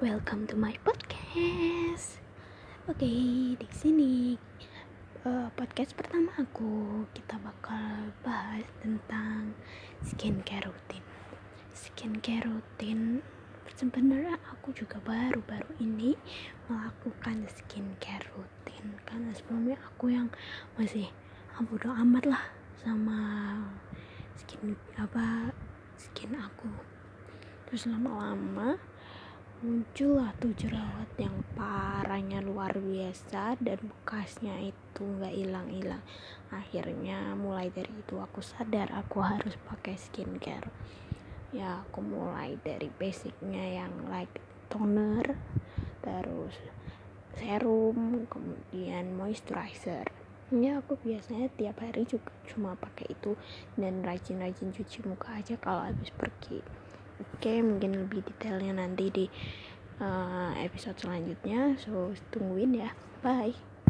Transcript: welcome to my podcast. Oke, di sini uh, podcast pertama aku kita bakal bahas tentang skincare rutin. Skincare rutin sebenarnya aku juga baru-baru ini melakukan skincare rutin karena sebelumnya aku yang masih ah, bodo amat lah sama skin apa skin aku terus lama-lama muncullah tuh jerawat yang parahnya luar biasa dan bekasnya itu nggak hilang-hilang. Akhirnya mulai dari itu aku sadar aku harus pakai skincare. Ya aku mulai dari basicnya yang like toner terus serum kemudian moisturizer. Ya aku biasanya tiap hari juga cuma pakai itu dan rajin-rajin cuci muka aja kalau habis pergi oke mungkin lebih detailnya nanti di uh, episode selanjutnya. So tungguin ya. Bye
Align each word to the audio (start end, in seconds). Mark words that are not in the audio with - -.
welcome 0.00 0.48
to 0.48 0.56
my 0.56 0.72
podcast. 0.80 2.16
Oke, 2.88 3.04
di 3.52 3.68
sini 3.68 4.32
uh, 5.28 5.52
podcast 5.52 5.92
pertama 5.92 6.32
aku 6.40 7.04
kita 7.12 7.36
bakal 7.36 8.08
bahas 8.24 8.64
tentang 8.80 9.52
skincare 10.00 10.72
rutin. 10.72 11.04
Skincare 11.76 12.48
rutin 12.48 13.20
sebenarnya 13.76 14.40
aku 14.48 14.72
juga 14.72 14.96
baru-baru 15.04 15.68
ini 15.84 16.16
melakukan 16.72 17.44
skincare 17.52 18.24
rutin 18.32 18.96
karena 19.04 19.36
sebelumnya 19.36 19.76
aku 19.84 20.16
yang 20.16 20.32
masih 20.80 21.12
ah, 21.52 21.60
bodo 21.60 21.92
amat 21.92 22.24
lah 22.24 22.44
sama 22.80 23.20
skin 24.32 24.72
apa 24.96 25.52
skin 26.00 26.32
aku 26.40 26.72
terus 27.68 27.84
lama-lama 27.84 28.80
muncullah 29.60 30.32
tuh 30.40 30.56
jerawat 30.56 31.20
yang 31.20 31.36
parahnya 31.52 32.40
luar 32.40 32.72
biasa 32.80 33.60
dan 33.60 33.76
bekasnya 33.76 34.56
itu 34.72 35.04
nggak 35.04 35.36
hilang-hilang. 35.36 36.00
Akhirnya 36.48 37.36
mulai 37.36 37.68
dari 37.68 37.92
itu 37.92 38.16
aku 38.16 38.40
sadar 38.40 38.88
aku 38.88 39.20
harus 39.20 39.60
pakai 39.68 40.00
skincare. 40.00 40.72
Ya 41.52 41.84
aku 41.84 42.00
mulai 42.00 42.56
dari 42.64 42.88
basicnya 42.88 43.84
yang 43.84 43.92
like 44.08 44.32
toner 44.72 45.36
terus 46.00 46.56
serum 47.36 48.24
kemudian 48.32 49.12
moisturizer. 49.12 50.08
Ya 50.56 50.80
aku 50.80 50.96
biasanya 51.04 51.52
tiap 51.60 51.84
hari 51.84 52.08
juga 52.08 52.32
cuma 52.48 52.80
pakai 52.80 53.12
itu 53.12 53.36
dan 53.76 54.00
rajin-rajin 54.00 54.72
cuci 54.72 55.04
muka 55.04 55.36
aja 55.36 55.60
kalau 55.60 55.84
habis 55.84 56.08
pergi 56.16 56.64
oke 57.20 57.52
mungkin 57.62 58.08
lebih 58.08 58.24
detailnya 58.24 58.80
nanti 58.80 59.12
di 59.12 59.26
uh, 60.00 60.52
episode 60.58 60.96
selanjutnya. 60.98 61.76
So 61.78 62.16
tungguin 62.32 62.74
ya. 62.80 62.90
Bye 63.20 63.70